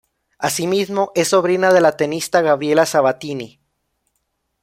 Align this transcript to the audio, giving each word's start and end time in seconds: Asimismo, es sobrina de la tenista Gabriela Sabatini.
Asimismo, 0.39 1.11
es 1.13 1.27
sobrina 1.27 1.71
de 1.71 1.79
la 1.79 1.95
tenista 1.95 2.41
Gabriela 2.41 2.87
Sabatini. 2.87 3.61